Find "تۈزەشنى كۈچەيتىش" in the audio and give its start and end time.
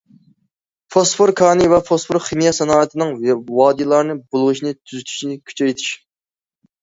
4.79-5.93